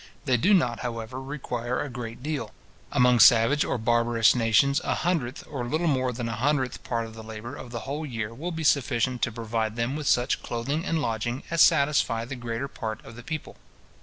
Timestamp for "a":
1.79-1.87, 4.83-4.95, 6.27-6.31